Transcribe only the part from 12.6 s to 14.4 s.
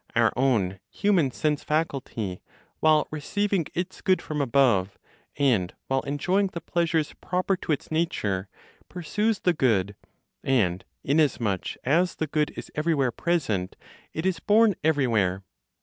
everywhere present, it is